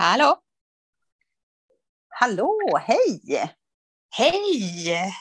[0.00, 0.40] Hallå!
[2.08, 3.50] Hallå, hej!
[4.10, 5.14] Hej!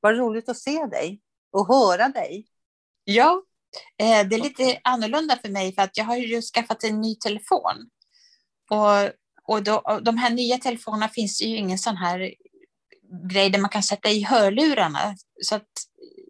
[0.00, 1.20] Vad roligt att se dig
[1.52, 2.46] och höra dig.
[3.04, 3.42] Ja,
[3.98, 7.14] eh, det är lite annorlunda för mig för att jag har ju skaffat en ny
[7.14, 7.90] telefon.
[8.70, 9.10] Och,
[9.42, 12.34] och, då, de här nya telefonerna finns ju ingen sån här
[13.30, 15.16] grej där man kan sätta i hörlurarna.
[15.42, 15.72] Så att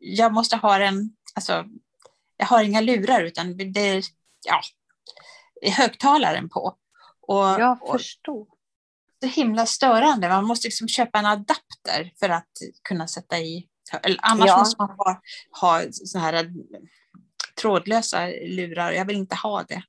[0.00, 1.64] jag måste ha en, alltså,
[2.36, 4.04] jag har inga lurar utan det är,
[4.46, 4.60] ja,
[5.72, 6.78] högtalaren på.
[7.28, 8.46] Och, Jag och förstår.
[9.22, 10.28] så himla störande.
[10.28, 12.50] Man måste liksom köpa en adapter för att
[12.88, 13.68] kunna sätta i.
[14.02, 14.58] Eller annars Ja.
[14.58, 15.20] måste man ha,
[15.60, 16.50] ha såna här eh,
[17.60, 18.92] trådlösa lurar.
[18.92, 19.82] Jag vill inte ha det.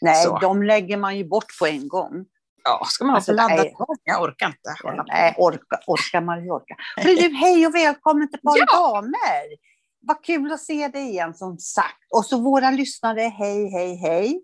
[0.00, 0.38] Nej, Så.
[0.38, 2.24] de lägger man ju bort på en gång.
[2.64, 3.96] Ja, ska man ha Alltså, laddat vapen?
[4.04, 4.74] Jag orkar inte.
[5.06, 6.76] Nej, orka, orkar man orka.
[7.02, 8.66] Du, hej och välkommen till Par Ja.
[8.78, 9.56] damer.
[10.00, 12.06] Vad kul att se dig igen som sagt.
[12.14, 14.40] Och så våra lyssnare, hej, hej, hej.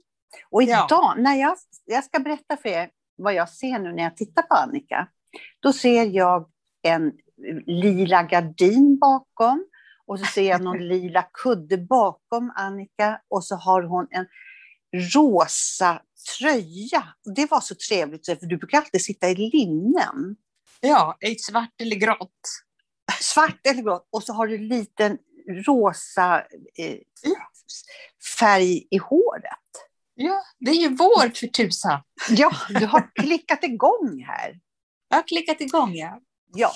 [0.51, 0.87] Och Ja.
[0.87, 4.43] idag, när jag, jag ska berätta för er vad jag ser nu när jag tittar
[4.43, 5.09] på Annika.
[5.61, 6.51] Då ser jag
[6.83, 7.12] en
[7.67, 9.67] lila gardin bakom.
[10.06, 13.21] Och så ser jag någon lila kudde bakom Annika.
[13.29, 14.27] Och så har hon en
[15.15, 16.03] rosa
[16.39, 17.05] tröja.
[17.34, 20.37] Det var så trevligt, för du brukar alltid sitta i linnen.
[20.81, 22.41] Ja, i svart eller grått.
[23.21, 24.09] Svart eller grått.
[24.11, 25.19] Och så har du en liten
[25.67, 26.41] rosa
[26.78, 26.99] eh,
[28.39, 29.62] färg i håret.
[30.15, 32.01] Ja, det är ju vår för tusan.
[32.31, 34.61] Ja, du har klickat igång här.
[35.09, 36.21] Jag har klickat igång, ja.
[36.55, 36.73] Ja,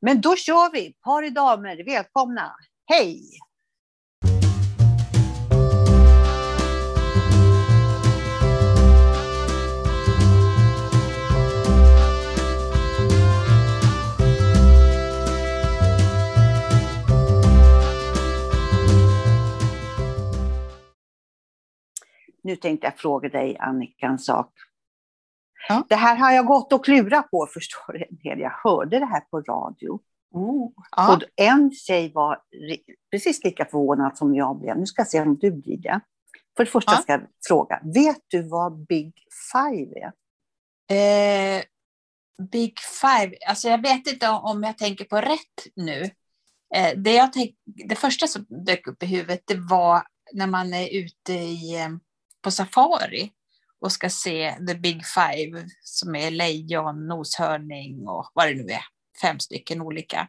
[0.00, 0.92] men då kör vi.
[1.04, 2.52] Par i damer, välkomna.
[2.86, 3.22] Hej!
[22.42, 24.52] Nu tänkte jag fråga dig, Annika, en sak.
[25.68, 25.86] Ja.
[25.88, 28.06] Det här har jag gått och klurat på, förstår du.
[28.40, 30.00] Jag hörde det här på radio.
[30.34, 30.70] Oh.
[30.96, 31.16] Ja.
[31.16, 32.40] Och en tjej var
[33.10, 34.78] precis lika förvånad som jag blev.
[34.78, 36.00] Nu ska jag se om du blir det.
[36.56, 36.98] För det första Ja.
[36.98, 39.14] ska jag fråga, vet du vad Big
[39.52, 40.12] Five är?
[40.90, 41.62] Eh,
[42.52, 46.02] Big Five, alltså jag vet inte om- om jag tänker på rätt nu.
[46.74, 47.50] Eh, det, jag tänk,
[47.88, 51.88] det första som dök upp i huvudet det var när man är ute i, eh,
[52.42, 53.32] på safari
[53.80, 58.84] och ska se the big five som är lejon, noshörning och vad det nu är.
[59.22, 60.28] Fem stycken olika.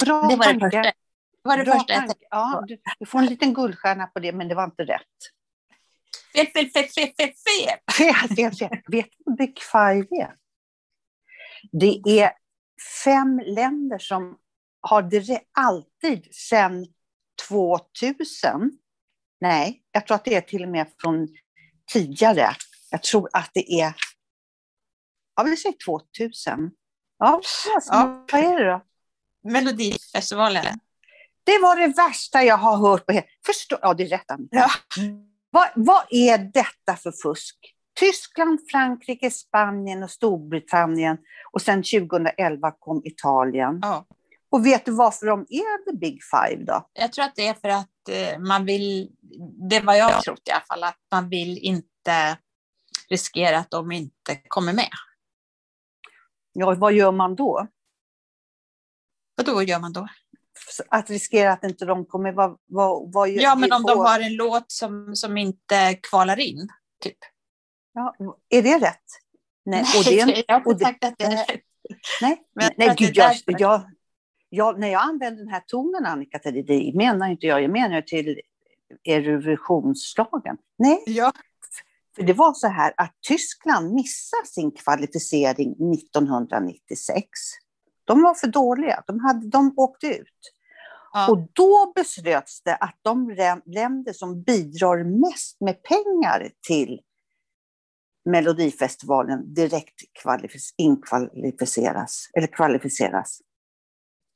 [0.00, 0.66] Bra Det var det tanke.
[0.66, 0.92] första, det
[1.42, 2.26] var det Bra första jag tänkte.
[2.30, 5.00] Ja, du, du får en liten guldstjärna på det, men det var inte rätt.
[6.34, 7.78] Fel, fel, fel, fel, fel, fel.
[7.92, 8.80] Fel, fel, fel.
[8.88, 10.34] Vet du vad Big Five är?
[11.72, 12.32] Det är
[13.04, 14.38] fem länder som
[14.80, 16.86] har det alltid sedan
[17.48, 18.78] 2000.
[19.44, 21.28] Nej, jag tror att det är till och med från
[21.92, 22.50] tidigare.
[22.90, 23.94] Jag tror att det är,
[25.36, 26.70] ja vi säger 2000.
[27.18, 27.40] Ja,
[27.86, 28.24] Ja.
[28.32, 28.82] vad är det då?
[29.50, 30.64] Melodifestivalen.
[31.44, 33.26] Det var det värsta jag har hört på hela...
[33.46, 33.78] Förstå...
[33.82, 34.24] Ja, det är rätt.
[34.50, 34.70] Ja.
[35.50, 37.56] Vad, vad är detta för fusk?
[38.00, 41.18] Tyskland, Frankrike, Spanien och Storbritannien.
[41.52, 43.78] Och sen 2011 kom Italien.
[43.82, 44.06] Ja.
[44.54, 46.90] Och vet du varför de är the big five då?
[46.92, 49.10] Jag tror att det är för att eh, man vill,
[49.70, 52.38] det var jag trott i alla fall, att man vill inte
[53.08, 54.88] riskera att de inte kommer med.
[56.52, 57.66] Ja, vad gör man då?
[59.38, 60.08] Och då gör man då?
[60.88, 62.32] Att riskera att inte de kommer...
[62.32, 65.94] Vad, vad, vad gör- Ja, men om de vad- har en låt som, som inte
[65.94, 66.68] kvalar in,
[67.02, 67.18] typ.
[67.92, 68.14] Ja,
[68.48, 69.04] är det rätt?
[69.64, 71.60] Nej, och det jag har inte sagt att det är rätt.
[72.20, 73.90] Nej, Men nej det gud, jag, jag,
[74.54, 78.40] jag, när jag använder den här tonen, Annika, det menar inte jag, jag menar till
[79.08, 80.56] Eurovisionsslagen.
[80.78, 81.32] Nej, Ja.
[82.16, 87.26] för det var så här att Tyskland missade sin kvalificering 1996.
[88.04, 90.52] De var för dåliga, de, hade, de åkte ut.
[91.12, 91.30] Ja.
[91.30, 93.30] Och då beslöts det att de
[93.66, 97.00] länder som bidrar mest med pengar till
[98.30, 103.38] Melodifestivalen direkt kvalific- inkvalificeras, eller kvalificeras.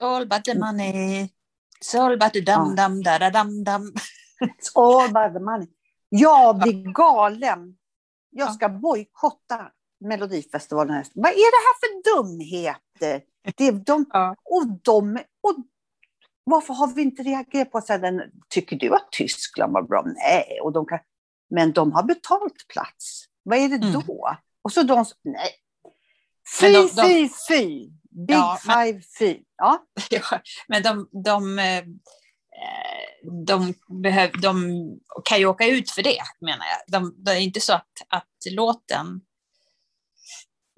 [0.00, 1.28] All but the money.
[1.80, 3.92] It's all but the dum dum da da dum dum.
[4.40, 5.66] It's all about the money.
[6.08, 7.76] Jag blir galen.
[8.30, 8.52] Jag Ja.
[8.52, 11.04] ska bojkotta Melodifestivalen.
[11.14, 13.22] Vad är det här för dumheter?
[13.56, 14.04] Det är de,
[14.44, 15.54] och de, och
[16.44, 20.02] varför har vi inte reagerat på den, tycker du att Tyskland var bra?
[20.06, 20.98] Nej, och de kan,
[21.50, 23.24] men de har betalt plats.
[23.42, 23.92] Vad är det Mm.
[24.06, 24.36] då?
[24.62, 25.50] Och så de, nej.
[26.60, 27.90] Fy, de- de- fy, fy.
[28.26, 29.38] Big Ja, five, fy.
[29.56, 31.84] Ja, Ja, men de, de, eh,
[33.46, 34.72] de, behöv, de
[35.24, 37.00] kan ju åka ut för det, menar jag.
[37.00, 39.20] De, det är inte så att, att låten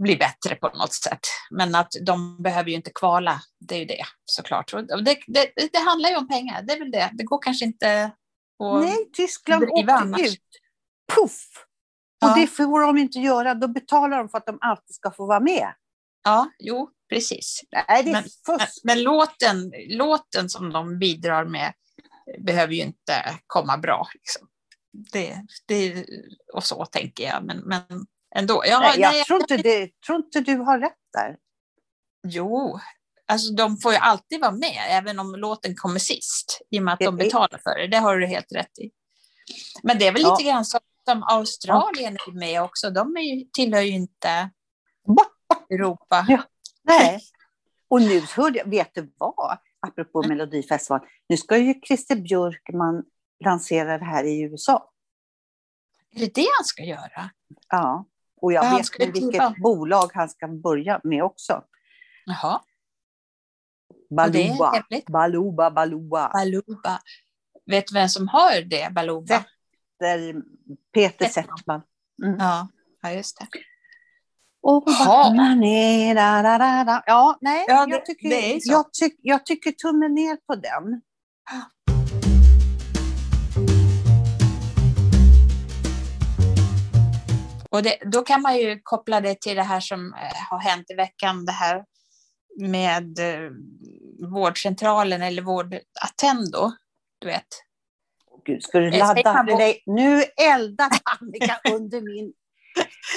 [0.03, 1.21] bli bättre på något sätt.
[1.51, 4.75] Men att de behöver ju inte kvala, det är ju det såklart.
[4.75, 7.11] Och det, det, det handlar ju om pengar, det är väl det.
[7.13, 8.05] Det går kanske inte
[8.59, 10.21] att Nej, Tyskland åkte annars.
[10.21, 10.43] ut.
[11.15, 11.67] Puff!
[12.23, 12.35] Och ja.
[12.35, 15.41] det får de inte göra, då betalar de för att de alltid ska få vara
[15.41, 15.73] med.
[16.25, 17.61] Ja, jo, precis.
[17.73, 21.73] Nej, men, men, men låten, låten som de bidrar med
[22.39, 24.09] behöver ju inte komma bra.
[24.15, 24.49] Liksom.
[25.13, 26.07] Det, det,
[26.53, 27.83] och så tänker jag, men, men
[28.35, 28.63] ändå.
[28.67, 31.37] Ja, nej, jag, nej, tror, inte det, tror inte du har rätt där.
[32.29, 32.81] Jo,
[33.27, 36.95] alltså de får ju alltid vara med, även om låten kommer sist, i och med
[36.95, 37.87] att de betalar för det.
[37.87, 38.91] Det har du helt rätt i.
[39.83, 40.31] Men det är väl ja.
[40.31, 40.81] lite grann som,
[41.23, 42.91] Australien är med också.
[42.91, 44.51] De är ju, tillhör ju inte
[45.71, 46.27] Europa.
[46.29, 46.43] Ja.
[46.83, 47.21] Nej.
[47.89, 49.59] Och nu hörde jag, vet du vad?
[49.81, 50.29] Apropå mm.
[50.29, 51.09] Melodifestivalen.
[51.29, 53.05] Nu ska ju Christer Björkman
[53.45, 54.91] lansera det här i USA.
[56.17, 57.31] Är det det han ska göra?
[57.69, 58.05] Ja.
[58.41, 61.65] Och jag vet med vilket bolag han ska börja med också.
[62.25, 62.63] Jaha.
[64.11, 64.85] Baluba.
[65.07, 66.31] Baluba, Baluba.
[66.33, 67.01] Baluba.
[67.67, 69.45] Vet du vem som har det, Baluba?
[70.95, 71.83] Peter, Settman.
[72.23, 72.37] Mm.
[73.03, 73.47] Ja, just det.
[74.63, 74.85] Och
[75.57, 77.03] ner, da, da, da, da.
[77.07, 81.03] Ja, nej, ja, det, jag, tycker, jag, tyck, jag tycker tummen ner på den.
[87.71, 90.91] Och det, då kan man ju koppla det till det här som eh, har hänt
[90.91, 91.85] i veckan, det här
[92.61, 93.51] med eh,
[94.33, 96.73] vårdcentralen eller vårdattendo,
[97.19, 97.47] du vet.
[98.45, 99.43] Gud, ska du ladda?
[99.43, 100.23] Nej, nu
[100.53, 100.89] eldar
[101.21, 102.33] Annika under min...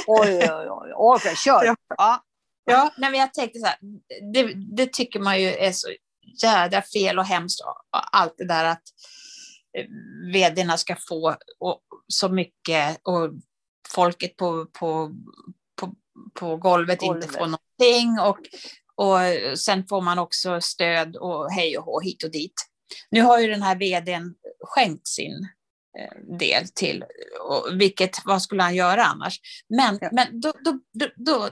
[0.07, 0.93] Oj, oj, oj.
[0.95, 1.63] Okej, kör.
[1.65, 2.23] Ja, ja.
[2.65, 3.77] ja nej, men jag tänkte så här,
[4.33, 5.87] det, det, tycker man ju är så
[6.43, 7.61] jädra fel och hemskt,
[8.11, 8.83] allt det där att
[9.77, 9.85] eh,
[10.33, 13.29] vdarna ska få och, så mycket och
[13.89, 15.11] folket på, på,
[15.81, 15.93] på,
[16.33, 18.19] på golvet, golvet, inte får någonting.
[18.19, 18.39] Och,
[18.95, 22.53] och sen får man också stöd och hej och hå hit och dit.
[23.09, 25.47] Nu har ju den här vdn skänkt sin
[26.39, 27.05] del till,
[27.49, 29.39] och vilket, vad skulle han göra annars?
[29.69, 30.09] Men, ja.
[30.11, 31.49] men då, då, då, då,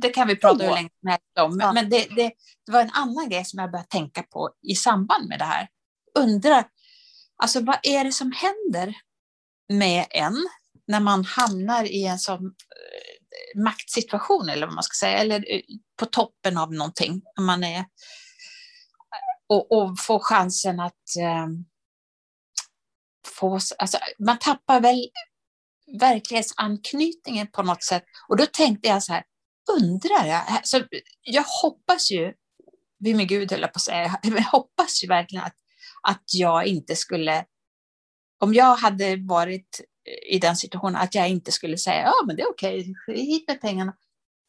[0.00, 1.72] det kan vi prata hur länge som helst om, ja.
[1.72, 2.32] men det, det,
[2.66, 5.68] det, var en annan grej som jag började tänka på i samband med det här.
[6.18, 6.64] Undrar,
[7.36, 8.94] alltså vad är det som händer
[9.68, 10.36] med en
[10.86, 15.60] när man hamnar i en sån eh, maktsituation eller vad man ska säga, eller eh,
[15.98, 17.22] på toppen av någonting.
[17.36, 17.84] När man är,
[19.48, 21.16] och, och får chansen att
[23.42, 25.08] få, alltså, man tappar väl
[26.00, 28.04] verklighetsanknytningen på något sätt.
[28.28, 29.24] Och då tänkte jag så här,
[29.80, 30.84] undrar jag, alltså,
[31.22, 32.32] jag hoppas ju,
[32.98, 35.56] vid min gud höll jag på att säga, jag hoppas ju verkligen att,
[36.02, 37.44] att jag inte skulle,
[38.40, 39.80] om jag hade varit
[40.30, 43.60] i den situationen att jag inte skulle säga ja men det är okej, hit med
[43.60, 43.94] pengarna.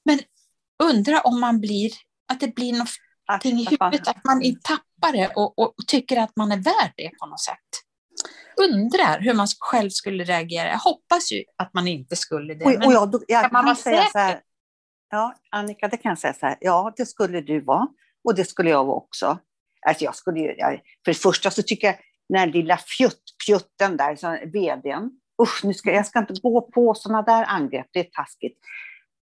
[0.06, 0.20] Men
[0.84, 1.92] undra om man blir,
[2.28, 6.52] att det blir någonting i huvudet, att man tappar det och, och, tycker att man
[6.52, 7.58] är värd det på något sätt.
[8.58, 10.70] Undrar hur man själv skulle reagera.
[10.70, 12.66] Jag hoppas ju att man inte skulle det.
[12.66, 14.42] Och, och jag, jag kan man vara säga så här,
[15.10, 17.88] ja Annika, det kan jag säga så här, ja det skulle du vara
[18.24, 19.38] och det skulle jag vara också.
[19.88, 21.96] Alltså jag skulle, jag, för det första så tycker jag
[22.30, 25.12] den här lilla fjutt, fjutten där, så, vdn,
[25.44, 28.60] usch, nu ska, jag ska inte gå på sådana där angrepp, det är taskigt.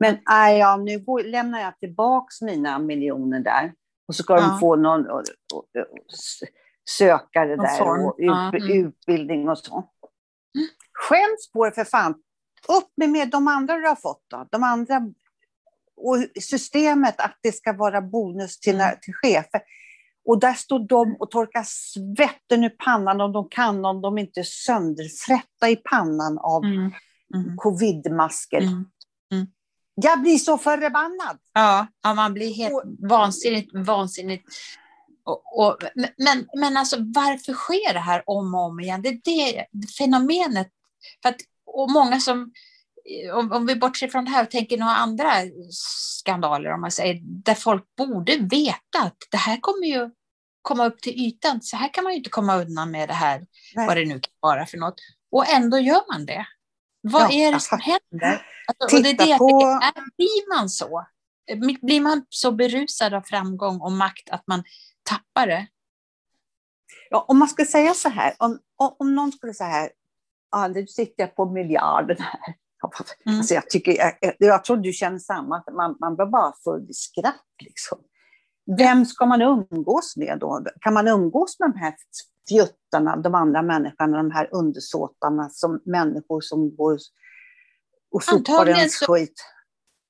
[0.01, 3.73] Men äh, ja, nu går, lämnar jag tillbaka mina miljoner där
[4.09, 4.41] och så ska ja.
[4.41, 5.23] de få någon och,
[5.55, 5.67] och, och,
[6.89, 8.63] sökare där och ut.
[8.63, 8.87] Mm.
[8.87, 9.75] utbildning och så.
[9.75, 10.69] Mm.
[10.93, 12.15] Skäms på det för fan.
[12.69, 14.47] Upp med, med de andra du har fått då.
[14.51, 15.01] De andra
[15.97, 18.95] och systemet att det ska vara bonus till, mm.
[19.03, 19.61] till chefer.
[20.25, 24.41] Och där står de och torkar svetten ur pannan om de kan, om de inte
[24.41, 26.93] är sönderfrätta i pannan av mm.
[27.35, 27.57] Mm.
[27.57, 28.61] covidmasker.
[28.61, 28.85] Mm.
[29.33, 29.47] Mm.
[29.95, 31.39] Jag blir så förbannad!
[31.53, 34.49] Ja, ja man blir helt och, vansinnigt, vansinnigt.
[35.29, 35.77] Och, och,
[36.17, 39.03] men, men alltså varför sker det här om och om igen?
[39.03, 40.69] Det är det fenomenet.
[41.23, 42.53] För att, och många som
[43.35, 45.33] om, om vi bortser från det här och tänker några andra
[45.71, 50.11] skandaler, om man säger, där folk borde veta att det här kommer ju
[50.63, 51.63] komma upp till ytan.
[51.63, 53.87] Så här kan man ju inte komma undan med det här, Nej.
[53.87, 54.95] vad det nu kan vara för något.
[55.33, 56.47] Och ändå gör man det.
[57.01, 58.47] Vad ja, är det som händer?
[58.67, 59.81] Alltså, och det är det på...
[59.83, 61.07] är, blir man så?
[61.83, 64.65] Blir man så berusad av framgång och makt att man
[65.09, 65.67] tappar det?
[67.11, 69.91] Ja, om man ska säga så här, om, om någon skulle säga här,
[70.51, 72.55] ah, nu sitter jag på miljarden här.
[73.27, 73.39] Mm.
[73.39, 76.95] Alltså jag, tycker, jag, jag tror du känner samma, man, man blir bara full i
[76.95, 77.45] skratt.
[77.65, 77.99] Liksom.
[78.79, 80.65] Vem ska man umgås med då?
[80.81, 81.95] Kan man umgås med de här
[82.49, 86.99] fjuttarna, de andra människorna, de här undersåtarna, som människor som går
[88.11, 89.45] och sopar ens skit.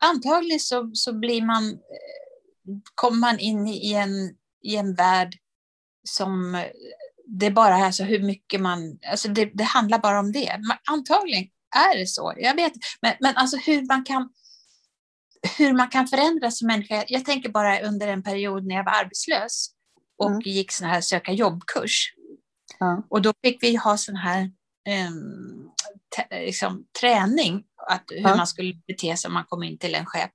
[0.00, 4.36] Antagligen så, så blir man, eh, kommer man in i en,
[4.68, 5.34] i en värld
[6.08, 6.64] som
[7.26, 10.60] det bara är så hur mycket man, alltså det, det handlar bara om det.
[10.90, 12.72] Antagligen är det så, jag vet
[13.02, 14.28] men, men alltså hur man kan
[15.58, 17.04] hur man kan förändras som människa.
[17.08, 19.68] Jag tänker bara under en period när jag var arbetslös
[20.18, 20.40] och mm.
[20.44, 22.14] gick sån här söka jobbkurs.
[22.78, 23.02] Ja.
[23.10, 24.50] Och då fick vi ha sån här
[25.10, 25.70] um,
[26.30, 28.36] liksom, träning, att, hur ja.
[28.36, 30.30] man skulle bete sig om man kom in till en chef.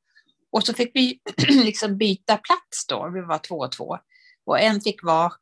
[0.51, 3.97] Och så fick vi liksom byta plats då, vi var två och två.
[4.45, 5.33] Och en fick vara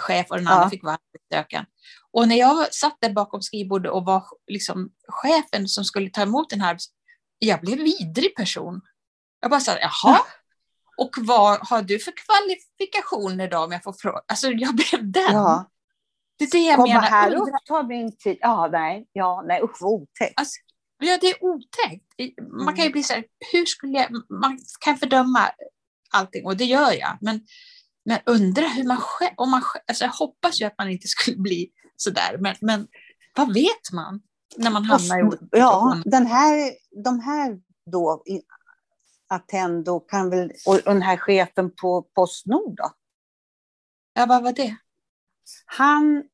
[0.00, 0.52] chef och den ja.
[0.52, 1.70] andra fick vara arbetssökande.
[2.10, 6.50] Och när jag satt där bakom skrivbordet och var liksom chefen som skulle ta emot
[6.50, 6.76] den här,
[7.38, 8.80] jag blev vidrig person.
[9.40, 10.18] Jag bara sa, jaha,
[10.98, 14.20] och vad har du för kvalifikationer då om jag får fråga?
[14.26, 15.32] Alltså jag blev den.
[15.32, 15.70] Ja.
[16.38, 17.02] Det är det jag Komma menar.
[17.02, 18.38] här upp tar min tid.
[18.40, 20.32] Ja, nej, ja, nej usch vad otäckt.
[20.36, 20.60] Alltså,
[20.98, 22.04] ja, det är otäckt.
[22.66, 25.50] Man kan ju bli så här, hur skulle jag, man kan fördöma
[26.10, 27.18] allting och det gör jag.
[27.20, 27.40] Men,
[28.08, 31.36] men undra hur man själv, om man alltså jag hoppas ju att man inte skulle
[31.36, 32.88] bli så där, men, men
[33.36, 34.20] vad vet man?
[34.56, 36.72] När man hamnar i Ja, den här,
[37.04, 37.58] de här
[37.90, 38.24] då,
[39.28, 42.90] Attendo kan väl, och den här chefen på Postnord då?
[44.14, 44.76] Ja, vad var det?
[45.64, 46.24] Han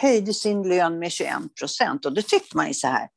[0.00, 3.08] höjde sin lön med 21 procent och då tyckte man ju så här,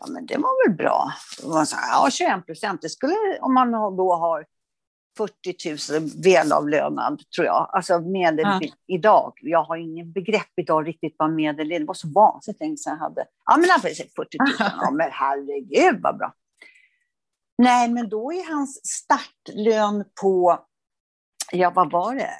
[0.00, 1.12] ja men det var väl bra.
[1.44, 4.46] man sa, ja 21 procent, det skulle, om man då har
[5.16, 7.70] 40 000 välavlönad, tror jag.
[7.72, 8.60] Alltså medel ja.
[8.86, 9.32] idag.
[9.42, 11.78] Jag har ingen begrepp idag riktigt vad medel är.
[11.78, 13.24] Det var så vansinnigt länge sedan jag hade.
[13.44, 14.48] Ja, men alltså 40 000.
[14.58, 16.34] Ja, men herregud vad bra.
[17.58, 20.60] Nej, men då är hans startlön på,
[21.52, 22.30] ja vad var det,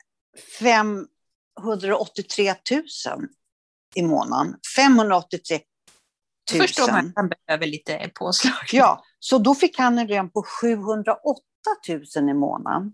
[0.59, 2.83] 583 000
[3.95, 4.57] i månaden.
[4.77, 5.61] 583
[6.53, 6.61] 000.
[6.63, 8.53] Förstår man att han behöver lite påslag.
[8.73, 11.41] Ja, så då fick han en lön på 708
[12.17, 12.93] 000 i månaden.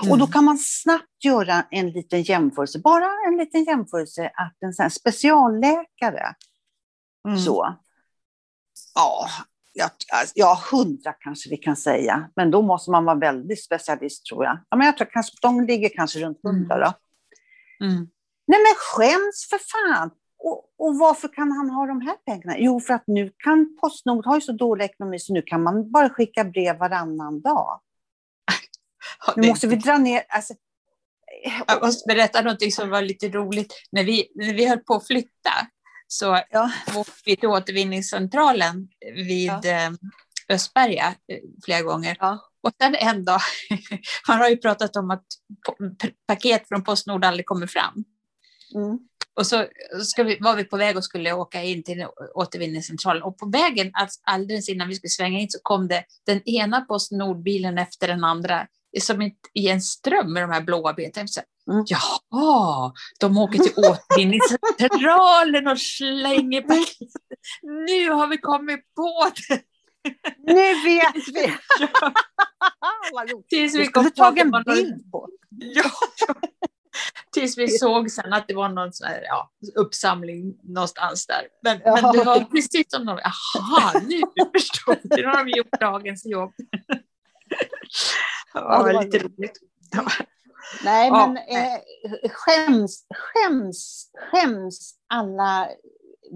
[0.00, 0.12] Mm.
[0.12, 0.32] Och då mm.
[0.32, 6.34] kan man snabbt göra en liten jämförelse, bara en liten jämförelse att en sån specialläkare,
[7.28, 7.38] mm.
[7.38, 7.76] så,
[8.94, 9.28] ja,
[9.72, 9.88] ja,
[10.34, 14.58] ja, hundra kanske vi kan säga, men då måste man vara väldigt specialist tror jag.
[14.70, 16.56] Ja, men jag tror kanske, de ligger kanske runt mm.
[16.56, 16.92] hundra då.
[17.86, 18.08] Mm.
[18.46, 20.10] Nej men skäms för fan!
[20.42, 22.58] Och, och, varför kan han ha de här pengarna?
[22.58, 26.10] Jo, för att nu kan Postnord ha så dålig ekonomi så nu kan man bara
[26.10, 27.80] skicka brev varannan dag.
[29.36, 30.22] Nu måste vi dra ner...
[30.28, 30.54] Alltså,
[31.66, 33.74] jag måste berätta något som var lite roligt.
[33.92, 35.52] När vi, när vi höll på att flytta
[36.08, 36.70] så ja.
[36.96, 39.64] åkte vi till återvinningscentralen vid ja.
[39.64, 39.90] Eh,
[40.48, 42.16] Östberga eh, flera gånger.
[42.20, 42.38] Ja.
[42.62, 43.40] Och sen en dag,
[44.28, 45.24] man har ju pratat om att
[46.26, 48.04] paket från Postnord aldrig kommer fram.
[48.74, 48.98] Mm.
[49.34, 49.66] Och så
[50.02, 53.90] ska vi, var vi på väg och skulle åka in till återvinningscentralen och på vägen,
[53.94, 58.24] alltså alldeles innan vi skulle svänga in så kom det den ena Postnordbilen efter den
[58.24, 58.66] andra
[59.00, 61.26] som i en ström med de här blåa beten.
[61.70, 61.84] Mm.
[61.86, 67.08] Jaha, de åker till återvinningscentralen och slänger paket.
[67.62, 69.62] Nu har vi kommit på det.
[70.38, 71.54] Nu vet vi!
[72.80, 73.42] ja.
[73.48, 75.28] Tills vi skulle tagit en bild på.
[75.48, 75.90] Ja.
[77.32, 81.42] Tills vi såg sen att det var någon sån här, ja, uppsamling någonstans där.
[81.62, 84.20] Men, men det var precis som de, jaha, nu
[84.52, 85.18] förstår jag.
[85.18, 86.52] Nu har de gjort dagens jobb.
[88.54, 89.58] Ja, det var lite roligt.
[90.84, 95.68] Nej, ja, men eh, skäms, skäms, skäms alla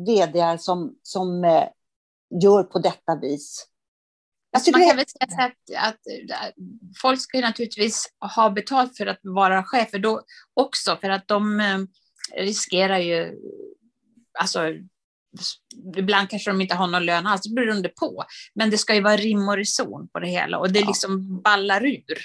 [0.06, 1.68] vd som, som eh,
[2.42, 3.66] gör på detta vis.
[4.56, 6.54] Alltså, man kan väl säga att, att, att,
[7.02, 8.06] folk ska naturligtvis
[8.36, 10.22] ha betalt för att vara chefer då
[10.54, 11.78] också, för att de eh,
[12.44, 13.38] riskerar ju,
[14.38, 14.60] alltså
[15.96, 18.24] ibland kanske de inte har någon lön alls, beroende på.
[18.54, 20.86] Men det ska ju vara rim och reson på det hela och det ja.
[20.86, 22.18] liksom ballar ur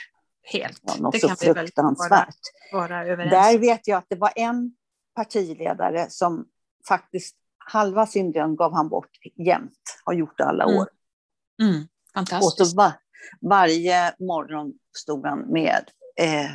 [0.44, 0.82] helt.
[0.82, 2.36] Ja, något det kan så fruktansvärt.
[2.72, 3.32] Vara, vara överens.
[3.32, 4.76] Där vet jag att det var en
[5.16, 6.46] partiledare som
[6.88, 10.78] faktiskt halva sin lön gav han bort jämt, har gjort det alla mm.
[10.78, 10.88] år.
[11.62, 11.74] Mm.
[11.74, 11.88] Mm.
[12.14, 12.62] Fantastiskt.
[12.62, 12.92] Och så var,
[13.42, 16.52] varje morgon stod han med eh,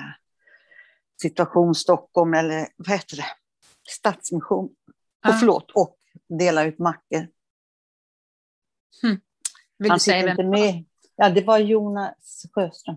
[1.22, 3.26] Situation Stockholm, eller vad heter det,
[3.88, 4.68] Stadsmission,
[5.22, 5.30] ja.
[5.30, 5.96] och, förlåt, och
[6.38, 7.28] dela ut mackor.
[9.02, 9.20] Hmm.
[9.78, 10.84] Vill han du säga inte med.
[11.16, 12.96] Ja, det var Jonas Sjöström.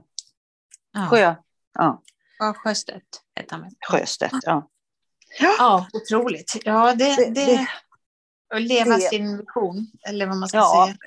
[0.91, 1.07] Ja.
[1.09, 1.35] Sjö.
[1.73, 2.01] Ja.
[2.39, 3.71] ja, Sjöstedt hette han.
[3.89, 4.69] Sjöstedt, ja.
[5.39, 6.55] Ja, otroligt.
[6.65, 7.67] Ja, det, det, det
[8.55, 10.97] att leva det, sin vision, eller vad man ska ja, säga.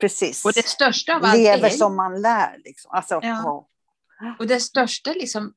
[0.00, 0.44] Precis.
[0.44, 2.58] Och det största av allt Lever som man lär.
[2.64, 2.90] Liksom.
[2.94, 3.68] Alltså, ja.
[4.38, 5.54] Och det största liksom,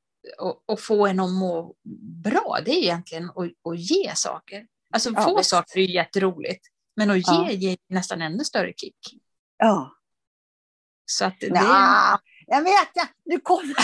[0.67, 1.75] att få en att må
[2.24, 4.67] bra, det är egentligen att, att ge saker.
[4.95, 7.51] Alltså få ja, saker är jätteroligt, men att ge ja.
[7.51, 8.97] ger nästan ännu större kick.
[9.57, 9.95] Ja.
[11.05, 13.07] Så att det, Nja, jag vet, ja.
[13.25, 13.75] nu kommer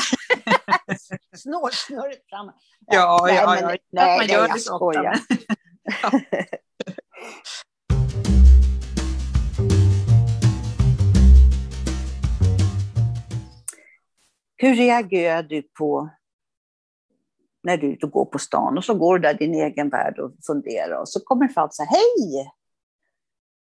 [1.38, 2.52] snårsnurret fram.
[2.86, 3.78] Ja, nej, ja, men, ja.
[3.92, 5.20] Nej, man nej, jag skojar.
[14.58, 16.10] Hur reagerar du på
[17.64, 19.56] när du är ute och går på stan och så går du där i din
[19.56, 22.52] egen värld och funderar och så kommer så här, hej!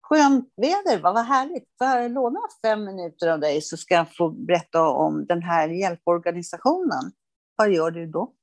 [0.02, 1.64] Skönt väder, vad, vad härligt.
[1.78, 5.68] Får jag låna fem minuter av dig så ska jag få berätta om den här
[5.68, 7.12] hjälporganisationen.
[7.56, 8.34] Vad gör du då?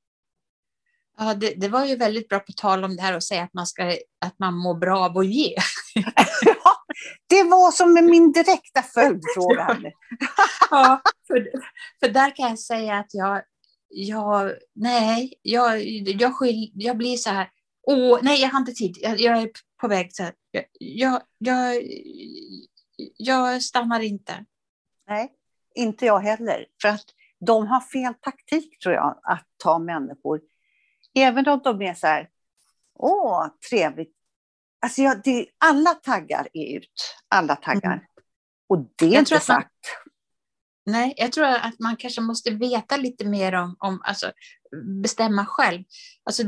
[1.17, 3.53] Ja, det, det var ju väldigt bra på tal om det här att säga att
[3.53, 3.83] man, ska,
[4.25, 5.55] att man mår bra av att ge.
[6.45, 6.75] ja,
[7.27, 9.91] det var som min direkta följdfråga.
[10.69, 11.49] ja, för,
[11.99, 13.41] för där kan jag säga att jag,
[13.89, 17.49] jag nej, jag, jag, skyll, jag blir så här,
[17.81, 21.21] åh, nej, jag har inte tid, jag, jag är på väg så här, jag, jag,
[21.37, 21.83] jag,
[23.17, 24.45] jag stannar inte.
[25.07, 25.31] Nej,
[25.75, 26.65] inte jag heller.
[26.81, 27.05] För att
[27.39, 30.41] de har fel taktik tror jag, att ta människor.
[31.15, 32.29] Även om de är så här,
[32.95, 34.15] åh, trevligt.
[34.81, 37.93] Alltså jag, det, alla taggar är ut, alla taggar.
[37.93, 38.05] Mm.
[38.67, 39.71] Och det är jag inte sagt.
[40.91, 44.31] Nej, jag tror att man kanske måste veta lite mer om, om alltså,
[45.03, 45.83] bestämma själv.
[46.23, 46.43] Alltså,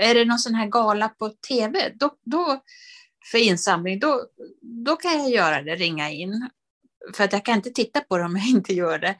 [0.00, 2.62] är det någon sån här gala på tv, då, då,
[3.30, 4.26] för insamling, då,
[4.84, 6.50] då kan jag göra det, ringa in.
[7.14, 9.16] För att jag kan inte titta på det om jag inte gör det.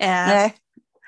[0.00, 0.54] Eh, Nej.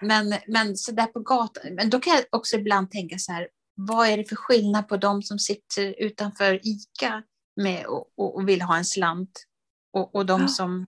[0.03, 3.49] Men, men så där på gatan, men då kan jag också ibland tänka så här,
[3.75, 7.23] vad är det för skillnad på de som sitter utanför ICA
[7.57, 9.45] med och, och, och vill ha en slant
[9.93, 10.49] och, och de Ja.
[10.49, 10.87] som...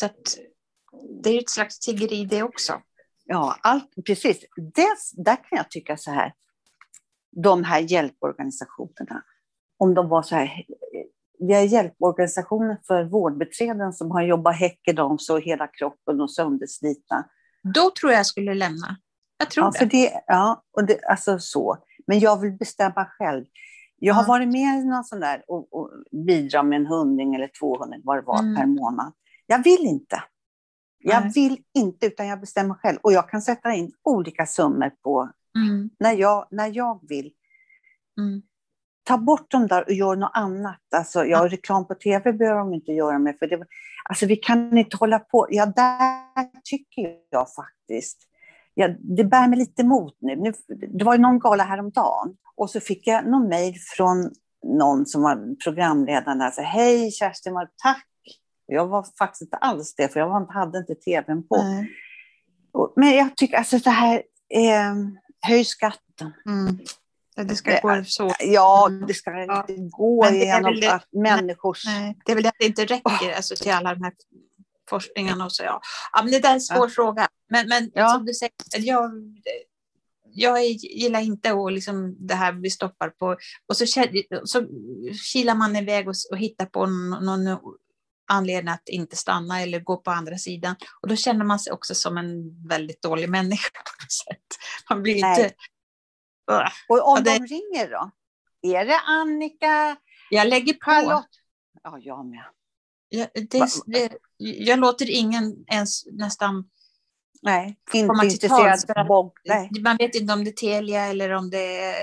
[0.00, 0.38] Så att
[1.22, 2.80] det är ju ett slags tiggeri det också.
[3.24, 4.44] Ja, allt, precis.
[4.74, 6.32] Dels, där kan jag tycka så här,
[7.36, 9.22] de här hjälporganisationerna,
[9.78, 10.64] om de var så här,
[11.38, 17.28] vi har hjälporganisationer för vårdbiträden som har jobbat häckedans och hela kroppen och sönderslitna.
[17.74, 18.96] Då tror jag jag skulle lämna.
[19.38, 19.90] Jag tror Ja, för det.
[19.90, 21.76] det, ja och det, alltså så.
[22.06, 23.44] Men jag vill bestämma själv.
[23.98, 24.28] Jag har Ja.
[24.28, 25.90] varit med i någon sån där och, och
[26.26, 28.56] bidra med en hundring eller två hundring, vad det var, Mm.
[28.56, 29.12] per månad.
[29.46, 30.22] Jag vill inte.
[31.02, 31.32] Jag Nej.
[31.34, 32.98] vill inte, utan jag bestämmer själv.
[33.02, 37.32] Och jag kan sätta in olika summor på Mm, när jag, när jag vill.
[38.18, 38.42] mm.
[39.02, 40.80] Ta bort dem där och gör något annat.
[40.96, 43.38] Alltså, ja, reklam på tv behöver de inte göra med.
[43.38, 43.64] För det,
[44.04, 45.46] alltså, vi kan inte hålla på.
[45.50, 48.18] Ja, där tycker jag faktiskt.
[48.74, 50.36] Ja, det bär mig lite emot nu.
[50.36, 50.52] nu.
[50.88, 52.36] Det var ju någon gala häromdagen.
[52.56, 54.30] Och så fick jag någon mejl från
[54.64, 56.34] någon som var programledare.
[56.38, 58.06] Där, så, Hej Kerstin, tack.
[58.72, 61.56] Jag var faktiskt inte alls det, för jag var, hade inte tvn på.
[61.62, 61.90] Nej.
[62.96, 64.22] Men jag tycker alltså det här,
[64.54, 64.94] eh,
[65.46, 66.32] höj skatten.
[66.46, 66.78] Mm.
[67.34, 68.34] Ja, Det ska gå så.
[68.40, 69.06] Ja, Mm.
[69.06, 69.64] det ska Ja.
[69.68, 71.84] inte gå det- att människors...
[71.86, 74.12] Nej, det är väl det att det inte räcker alltså, till alla de här
[74.90, 75.62] forskningarna och så.
[75.62, 75.80] Ja.
[76.12, 77.28] Ja, men det där är en svår fråga.
[77.50, 78.08] Men, men Ja.
[78.08, 79.10] som du säger, jag,
[80.32, 83.36] jag gillar inte att liksom det här vi stoppar på
[83.68, 83.86] och så,
[84.44, 84.66] så
[85.32, 87.58] kilar man iväg och, och hittar på någon, någon
[88.30, 90.74] anledning att inte stanna eller gå på andra sidan.
[91.02, 94.46] Och då känner man sig också som en väldigt dålig människa på något sätt.
[94.90, 95.42] Man blir Nej.
[95.42, 95.54] inte...
[96.88, 98.10] Och om Ja, det- de ringer då?
[98.62, 99.96] Är det Annika,
[100.30, 100.78] Jag lägger på.
[100.80, 101.28] Charlotte?
[101.82, 102.44] Ja, jag med.
[103.08, 106.68] Jag, det, det, jag låter ingen ens nästan
[107.42, 108.78] Nej, inte intresserad.
[109.44, 109.70] Nej.
[109.80, 111.96] Man vet inte om det är Telia eller om det är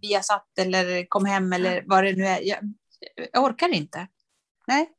[0.00, 2.40] Viasat eller Kom hem eller vad det nu är.
[2.42, 2.58] Jag,
[3.32, 4.08] jag orkar inte.
[4.66, 4.90] Nej.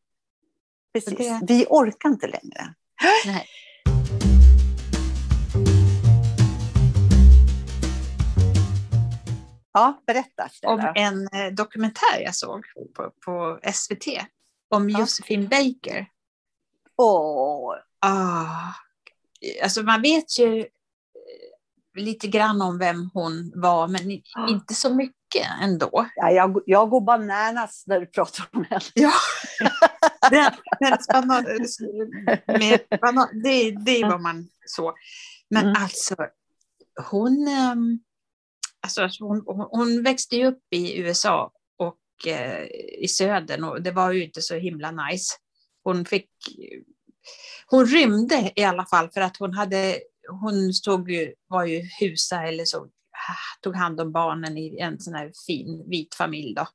[1.00, 1.18] Precis.
[1.18, 2.74] det- Vi orkar inte längre.
[3.26, 3.48] Nej.
[9.74, 10.50] Ja, berätta.
[10.68, 12.64] Om en eh, dokumentär jag såg
[12.96, 14.08] på, på SVT
[14.70, 15.00] om Ja.
[15.00, 16.08] Josephine Baker.
[16.98, 18.74] Åh, Ah,
[19.64, 20.66] alltså man vet ju eh,
[22.04, 24.50] lite grann om vem hon var, men Ah.
[24.50, 26.10] inte så mycket ändå.
[26.16, 28.82] ja, jag, jag går bananas när du pratar om henne.
[28.94, 29.12] Ja,
[31.12, 31.46] banan,
[32.60, 32.80] med
[33.44, 34.94] det, det vad man så.
[35.50, 35.76] Men Mm.
[35.84, 36.16] alltså,
[37.12, 38.00] hon, ehm,
[38.82, 42.64] alltså, hon, hon, hon växte ju upp i USA och eh,
[43.00, 45.36] i södern och det var ju inte så himla nice.
[45.84, 46.30] Hon fick,
[47.68, 50.00] hon rymde i alla fall för att hon hade,
[50.42, 52.88] hon stod ju, var ju husa eller så,
[53.62, 56.68] tog hand om barnen i en sån här fin vit familj då.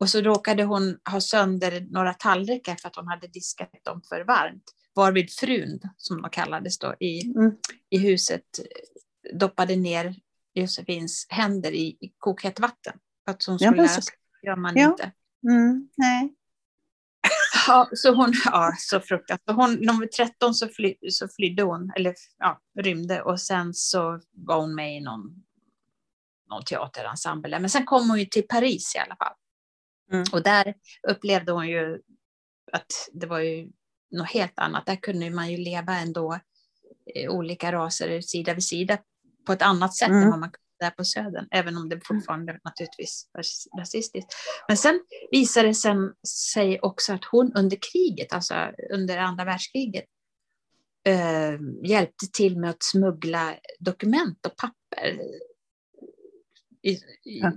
[0.00, 4.24] Och så råkade hon ha sönder några tallrikar för att hon hade diskat dem för
[4.24, 4.64] varmt.
[4.94, 7.52] Varvid frun, som de kallades då, i, Mm.
[7.90, 8.44] i huset
[9.32, 10.14] doppade ner
[10.54, 12.92] Josefins händer i, i kokhett vatten.
[13.24, 14.14] För att hon skulle lära sig.
[14.42, 14.90] Gör man Ja.
[14.90, 15.12] inte.
[15.50, 16.34] Mm, nej.
[17.68, 19.56] Ja, så hon, ja, så fruktansvärt.
[19.56, 23.74] Hon, när hon var 13 så, fly, så flydde hon, eller ja, rymde, och sen
[23.74, 25.42] så var hon med i någon,
[26.54, 27.58] någon teaterensemble.
[27.58, 29.34] Men sen kom hon ju till Paris i alla fall.
[30.12, 30.24] Mm.
[30.32, 30.74] Och där
[31.08, 32.00] upplevde hon ju
[32.72, 33.70] att det var ju
[34.10, 34.86] något helt annat.
[34.86, 36.40] Där kunde man ju leva ändå
[37.14, 38.98] eh, olika raser sida vid sida
[39.46, 40.22] på ett annat sätt mm.
[40.22, 43.44] än vad man kunde där på Södern, även om det fortfarande naturligtvis var
[43.80, 44.34] rasistiskt.
[44.68, 45.74] Men sen visade det
[46.28, 48.54] sig också att hon under kriget, alltså
[48.92, 50.04] under andra världskriget,
[51.06, 55.20] eh, hjälpte till med att smuggla dokument och papper
[56.84, 57.00] i, i,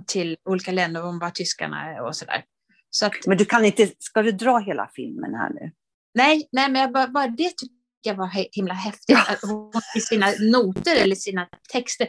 [0.06, 2.44] till olika länder, om var tyskarna och sådär.
[2.90, 5.72] Så att, men du kan inte, ska du dra hela filmen här nu?
[6.14, 9.18] Nej, nej men jag bara, bara det tycker jag var himla häftigt.
[9.28, 12.08] Att hon i sina noter eller sina texter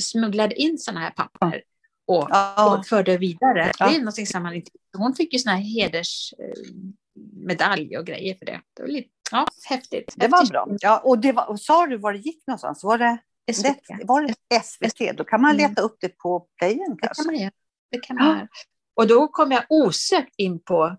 [0.00, 1.62] smugglade in sådana här papper
[2.06, 2.78] och, ja.
[2.78, 3.72] och förde vidare.
[3.78, 3.88] Ja.
[3.88, 4.70] Det är någonting som man inte...
[4.96, 8.60] Hon fick ju sådana här hedersmedalj och grejer för det.
[8.76, 10.14] Det var lite ja, häftigt.
[10.16, 10.68] Det var bra.
[10.80, 12.84] Ja, och, det var, och sa du var det gick någonstans?
[12.84, 13.18] Var det,
[13.52, 14.04] SVT?
[14.04, 15.16] Var det SVT?
[15.16, 15.84] Då kan man leta mm.
[15.84, 17.08] upp det på playen kanske.
[17.08, 17.52] Det kan man göra.
[17.90, 18.48] Det kan man göra.
[18.94, 20.96] Och då kom jag osökt in på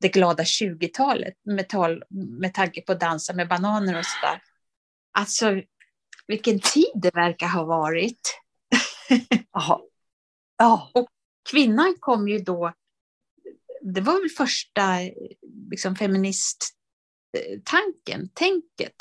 [0.00, 1.66] det glada 20-talet med,
[2.10, 4.42] med tanke på dansa med bananer och sådär.
[5.12, 5.62] Alltså
[6.26, 8.40] vilken tid det verkar ha varit.
[10.58, 10.90] Ja.
[10.94, 11.08] Och
[11.50, 12.72] kvinnan kom ju då,
[13.80, 14.98] det var väl första
[15.70, 18.96] liksom, feministtanken, tänket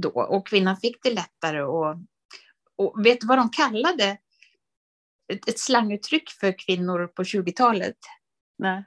[0.00, 0.10] då.
[0.10, 1.96] Och kvinnan fick det lättare och,
[2.76, 4.18] och vet du vad de kallade
[5.32, 7.96] ett, ett slanguttryck för kvinnor på 20-talet?
[8.58, 8.84] Nej.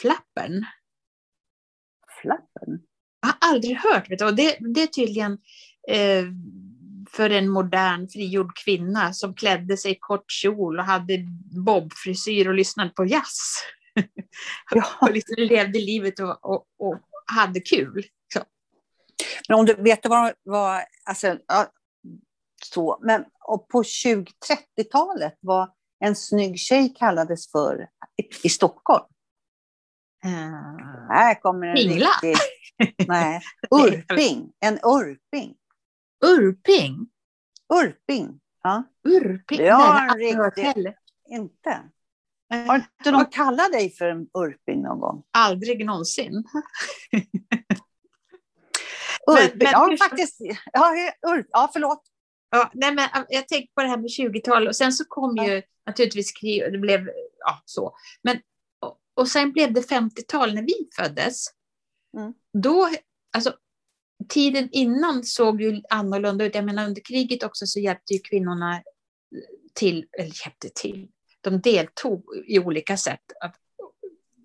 [0.00, 0.64] Flappern.
[2.22, 2.80] Flappern?
[3.20, 5.32] Jag har aldrig hört, vet du, och det, det är tydligen
[5.88, 6.24] eh,
[7.10, 11.18] för en modern frigjord kvinna som klädde sig i kort kjol och hade
[11.64, 13.62] bobfrisyr och lyssnade på jazz.
[14.70, 14.84] Ja.
[15.00, 18.04] och liksom levde livet och, och, och hade kul.
[19.48, 21.66] Men om du vet vad, vad alltså, ja,
[22.64, 25.70] så, men och på 20-30-talet var
[26.04, 29.04] en snygg tjej kallades för i, i Stockholm.
[30.24, 30.30] Uh,
[31.08, 32.08] här kommer en Pingla.
[32.22, 32.36] riktig...
[33.08, 34.52] Nej, urping.
[34.60, 35.54] En urping.
[36.24, 37.10] Urping?
[37.74, 38.40] Urping.
[38.62, 38.82] Ja.
[39.08, 39.58] Urping?
[39.58, 40.94] Det har riktigt...
[41.28, 41.90] Inte.
[42.48, 45.22] Har inte någon kallat dig för en urping någon gång?
[45.30, 46.44] Aldrig någonsin.
[49.30, 50.40] urping, men, ja faktiskt.
[50.72, 50.94] Ja,
[51.26, 52.02] ur, ja förlåt.
[52.50, 55.46] Ja, nej, men jag tänkte på det här med 20-tal och sen så kom ja.
[55.46, 57.96] ju naturligtvis krig och det blev ja, så.
[58.22, 58.40] Men,
[58.80, 61.46] och, och sen blev det 50-tal när vi föddes.
[62.16, 62.34] Mm.
[62.52, 62.88] Då,
[63.36, 63.54] alltså
[64.28, 66.54] tiden innan såg ju annorlunda ut.
[66.54, 68.82] Jag menar under kriget också så hjälpte ju kvinnorna
[69.74, 71.08] till, eller hjälpte till,
[71.40, 73.22] de deltog i olika sätt.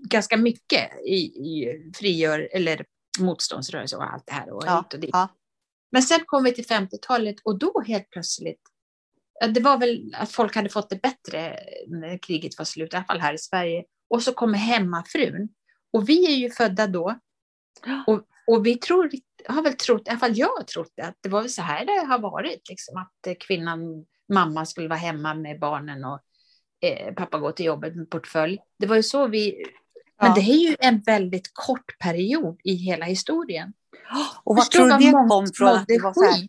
[0.09, 2.85] Ganska mycket i, i frigör, eller
[3.19, 4.49] motståndsrörelse och allt det här.
[4.49, 5.27] Och ja, och ja.
[5.91, 8.61] Men sen kom vi till 50-talet och då helt plötsligt,
[9.53, 13.05] det var väl att folk hade fått det bättre när kriget var slut, i alla
[13.05, 13.83] fall här i Sverige.
[14.09, 15.49] Och så kommer hemmafrun.
[15.93, 17.19] Och vi är ju födda då.
[18.07, 19.11] Och, och vi tror,
[19.47, 21.61] har väl trott, i alla fall jag har trott det, att det var väl så
[21.61, 26.19] här det har varit, liksom, att kvinnan, mamma skulle vara hemma med barnen och
[26.81, 28.59] eh, pappa gå till jobbet med portfölj.
[28.79, 29.65] Det var ju så vi.
[30.21, 33.73] Men det är ju en väldigt kort period i hela historien.
[34.43, 36.47] Och vad tror du det kom från att det var så här?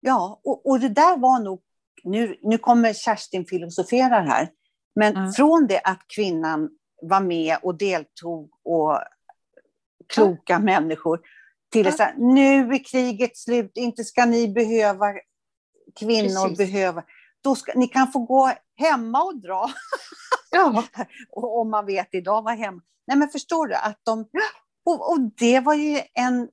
[0.00, 1.60] Ja, och, och det där var nog,
[2.04, 4.48] nu, nu kommer Kerstin filosoferar här,
[4.94, 5.32] men mm.
[5.32, 6.70] från det att kvinnan
[7.02, 8.98] var med och deltog och
[10.14, 10.58] kloka ja.
[10.58, 11.20] människor.
[11.72, 15.06] Till så här, nu är kriget slut, inte ska ni behöva,
[16.00, 16.58] kvinnor Precis.
[16.58, 17.04] behöva.
[17.44, 19.70] Då ska, ni kan få gå hemma och dra.
[20.50, 20.84] Ja.
[21.32, 22.82] om man vet idag vad hemma.
[23.06, 24.28] Nej men förstår du att de,
[24.84, 26.48] och, och det var ju en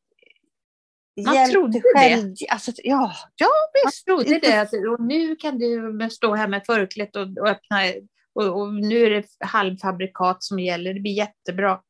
[1.25, 2.34] man trodde själv.
[2.39, 2.47] det.
[2.47, 4.08] Alltså, ja, ja, visst.
[4.08, 4.62] Man trodde det.
[4.62, 7.77] Att, och nu kan du stå här med förklätt och, och öppna.
[8.34, 10.93] Och, och, nu är det halvfabrikat som gäller.
[10.93, 11.82] Det blir jättebra.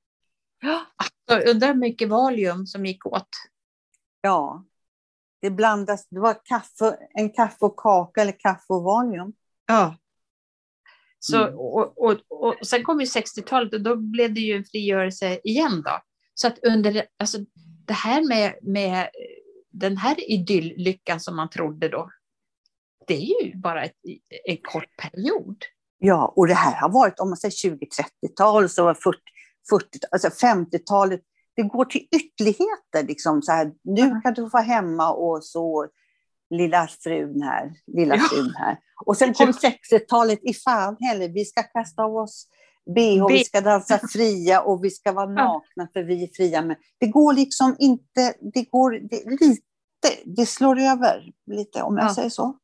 [0.96, 3.30] Alltså, undrar hur mycket Valium som gick åt.
[4.22, 4.66] Ja,
[5.42, 6.08] det blandas.
[6.10, 9.34] Det var kaffe, en kaffe och kaka eller kaffe och Valium.
[9.68, 9.96] Ja.
[11.20, 11.60] Så, mm.
[11.60, 15.82] och, och, och, sen kom ju 60-talet och då blev det ju en frigörelse igen
[15.86, 16.00] då.
[16.34, 17.38] Så att under, alltså
[17.88, 19.10] det här med, med
[19.70, 22.10] den här idylllyckan som man trodde då,
[23.08, 23.96] det är ju bara ett,
[24.46, 25.58] en kort period.
[25.98, 29.20] Ja, och det här har varit, om man säger 20-30-tal, så var 40,
[29.70, 31.22] 40, alltså 50-talet,
[31.56, 33.08] det går till ytterligheter.
[33.08, 35.88] Liksom, så här, nu kan du vara hemma och så
[36.50, 38.22] lilla frun här, lilla ja.
[38.22, 38.78] frun här.
[39.06, 42.48] Och sen kom 60-talet, i fan heller, vi ska kasta av oss
[42.96, 46.62] bh, vi ska dansa fria och vi ska vara nakna för vi är fria.
[46.62, 49.62] Men det går liksom inte, det går det, lite,
[50.26, 52.16] det slår över lite om jag ja.
[52.16, 52.58] säger så.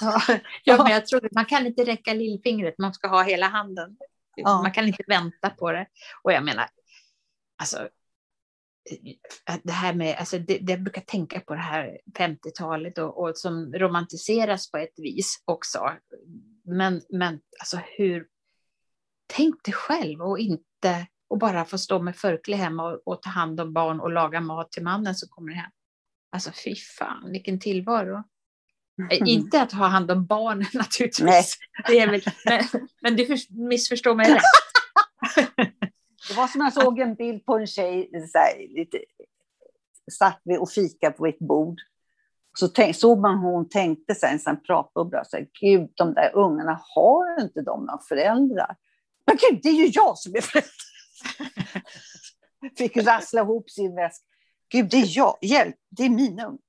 [0.00, 0.20] Ja,
[0.64, 3.96] ja, men jag tror man kan inte räcka lillfingret, man ska ha hela handen.
[4.36, 4.62] Ja.
[4.62, 5.86] Man kan inte vänta på det.
[6.22, 6.66] Och jag menar,
[7.58, 7.88] alltså,
[9.62, 13.38] det här med, alltså det, det jag brukar tänka på det här 50-talet och, och,
[13.38, 15.90] som romantiseras på ett vis också.
[16.64, 18.26] Men, men alltså hur,
[19.26, 23.30] tänk dig själv och inte, och bara få stå med förkläde hemma och, och, ta
[23.30, 25.70] hand om barn och laga mat till mannen som kommer hem.
[26.32, 28.24] Alltså fy fan, vilken tillvaro.
[28.98, 29.26] Mm.
[29.26, 31.22] Inte att ha hand om barnen naturligtvis.
[31.22, 31.46] Nej.
[31.86, 34.42] Det är väl, men, men du missförstår mig rätt.
[36.40, 38.98] Var som jag såg en bild på en tjej, så här, lite,
[40.12, 41.80] satt vi och fika på ett bord.
[42.58, 46.14] Så tänk, såg man hur hon tänkte sig, en sån pratbubbla, så här, gud, de
[46.14, 48.76] där ungarna har inte de några föräldrar?
[49.26, 50.70] Men gud, det är ju jag som är förälder!
[52.78, 54.26] Fick rassla ihop sin väska.
[54.68, 56.60] Gud, det är jag, hjälp, det är mina ungar.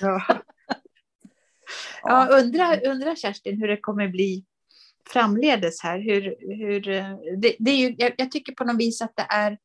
[0.00, 0.22] ja.
[2.02, 4.44] ja, undra, undra Kerstin hur det kommer bli
[5.12, 5.98] framledes här.
[5.98, 6.80] Hur, hur,
[7.40, 9.58] det, det är ju, jag, jag, tycker på något vis att det är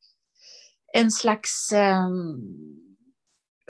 [0.92, 2.82] en slags um,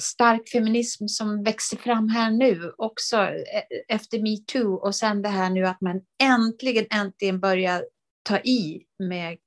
[0.00, 5.50] stark feminism som växer fram här nu också e, efter metoo och sen det här
[5.50, 7.85] nu att man äntligen, äntligen börjar
[8.22, 9.38] ta i med,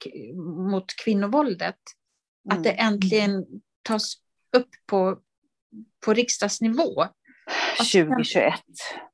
[0.71, 1.75] mot kvinnovåldet.
[2.45, 2.57] Mm.
[2.57, 2.93] Att det mm.
[2.93, 3.45] äntligen
[3.81, 4.15] tas
[4.57, 5.19] upp på,
[6.05, 7.05] på riksdagsnivå.
[7.77, 8.53] 2021.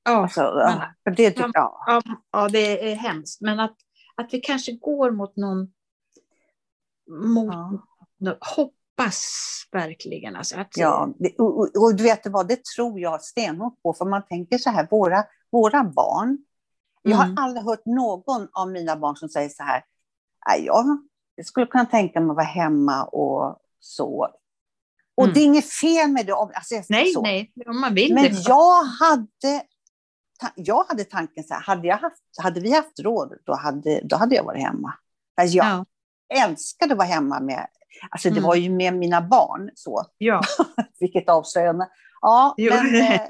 [0.04, 1.52] Ja, alltså, ja, det, ja.
[1.54, 3.41] Ja, ja, det är hemskt.
[3.41, 3.76] Men att,
[4.15, 5.72] att vi kanske går mot någon...
[7.24, 7.54] Mot,
[8.17, 8.38] ja.
[8.39, 9.26] hoppas
[9.72, 10.36] verkligen.
[10.36, 13.94] Alltså att, ja, och, och, och, du vet vad, det tror jag stenhårt på.
[13.94, 16.38] För man tänker så här, våra, våra barn.
[17.02, 17.38] Jag har mm.
[17.38, 19.84] aldrig hört någon av mina barn som säger så här.
[20.65, 20.86] Jag
[21.46, 24.28] skulle kunna tänka mig att vara hemma och så.
[25.15, 25.34] Och mm.
[25.34, 26.34] det är inget fel med det.
[26.34, 27.21] Alltså, nej, så.
[27.21, 28.43] nej, om man vill Men det.
[28.47, 29.63] jag hade,
[30.56, 34.15] jag hade tanken så här, hade, jag haft, hade vi haft råd, då hade, då
[34.15, 34.93] hade jag varit hemma.
[35.41, 35.86] Alltså jag ja.
[36.43, 37.67] älskade att vara hemma med,
[38.10, 38.43] alltså det mm.
[38.43, 40.06] var ju med mina barn så.
[40.17, 40.41] Ja.
[41.00, 41.88] Vilket avslöjande.
[42.21, 42.74] Ja, jo.
[42.74, 43.21] men, eh,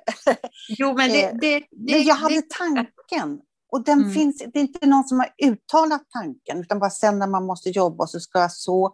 [0.69, 3.41] jo, men det, det, det, jag hade tanken.
[3.71, 4.11] Och den mm.
[4.11, 7.69] finns, det är inte någon som har uttalat tanken, utan bara sen när man måste
[7.69, 8.85] jobba så ska jag så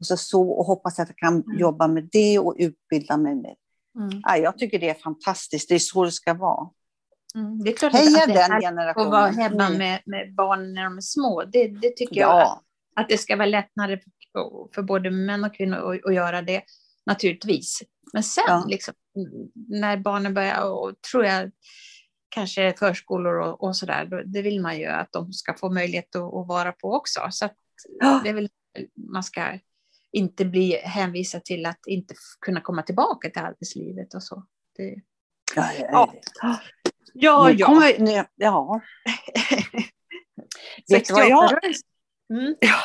[0.00, 1.58] och så, så och hoppas att jag kan mm.
[1.58, 3.54] jobba med det och utbilda mig med.
[3.98, 4.20] Mm.
[4.22, 6.68] Ja, jag tycker det är fantastiskt, det är så det ska vara.
[7.34, 7.64] Mm.
[7.64, 9.06] Det är klart Heja att det den generationen.
[9.06, 9.78] Att vara hemma mm.
[9.78, 12.38] med, med barn när de är små, det, det tycker ja.
[12.38, 12.62] jag att,
[12.96, 13.98] att, det ska vara lättare
[14.32, 16.62] för, för både män och kvinnor att, att göra det,
[17.06, 17.82] naturligtvis.
[18.12, 18.64] Men sen, ja.
[18.68, 18.94] liksom,
[19.68, 21.50] när barnen börjar, och tror jag,
[22.36, 26.22] kanske förskolor och, och sådär, det vill man ju att de ska få möjlighet att,
[26.22, 27.20] att vara på också.
[27.30, 27.54] Så att
[28.22, 28.48] det är väl,
[29.12, 29.58] man ska
[30.12, 34.46] inte bli hänvisad till att inte kunna komma tillbaka till arbetslivet och så.
[34.76, 34.94] Det,
[35.54, 36.60] ja, ja, ja.
[37.14, 37.66] ja, ja.
[37.66, 38.80] Kommer, nu, ja.
[40.88, 41.50] Vet du vad jag...
[42.30, 42.56] Mm.
[42.60, 42.78] Ja.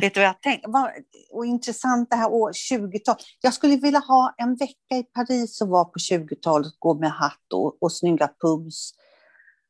[0.00, 0.68] Vet du vad jag tänkte?
[1.30, 3.16] Och intressant det här år 20-tal.
[3.40, 7.52] Jag skulle vilja ha en vecka i Paris och vara på 20-talet, gå med hatt
[7.52, 8.94] och, och snygga pubs.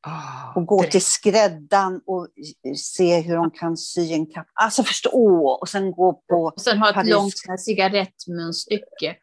[0.07, 0.91] Oh, och gå det.
[0.91, 2.27] till skräddan och
[2.75, 4.47] se hur de kan sy en kapp.
[4.53, 5.47] Alltså förstå!
[5.61, 7.11] Och sen gå på Och sen ha ett Paris.
[7.11, 9.15] långt cigarettmunstycke.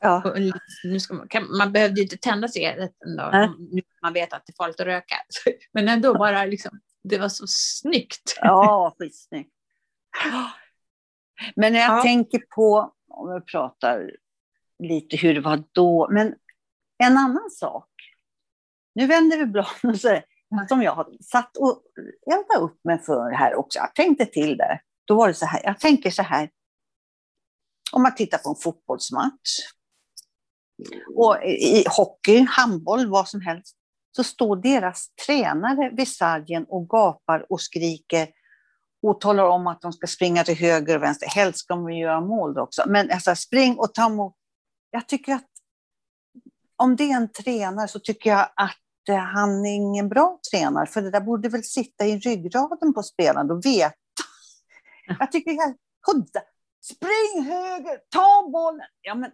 [0.00, 0.34] Ja.
[0.84, 3.50] Nu ska man, kan, man behövde ju inte tända cigaretten då, äh.
[3.58, 5.16] nu man vet att det är farligt att röka.
[5.72, 8.38] Men ändå bara liksom, det var så snyggt.
[8.40, 9.52] Ja, skitsnyggt.
[11.56, 12.02] Men när jag ja.
[12.02, 14.10] tänker på, om vi pratar
[14.78, 16.34] lite hur det var då, men
[17.04, 17.88] en annan sak.
[18.94, 20.20] Nu vänder vi bladen så
[20.68, 21.82] som jag har satt och
[22.32, 23.78] eldat upp mig för här också.
[23.78, 24.80] Jag tänkte till det.
[25.04, 26.50] Då var det så här, jag tänker så här.
[27.92, 29.58] Om man tittar på en fotbollsmatch
[31.16, 33.76] och i hockey, handboll, vad som helst,
[34.16, 38.28] så står deras tränare vid sargen och gapar och skriker
[39.10, 41.26] och talar om att de ska springa till höger och vänster.
[41.26, 42.82] Helst ska de göra mål också.
[42.86, 44.34] Men alltså, spring och ta emot.
[44.90, 45.50] Jag tycker att
[46.76, 50.86] om det är en tränare så tycker jag att eh, han är ingen bra tränare.
[50.86, 53.92] För det där borde väl sitta i ryggraden på spelarna och veta.
[55.18, 55.76] Jag tycker att
[56.84, 58.86] spring höger, ta bollen.
[59.02, 59.30] Ja, men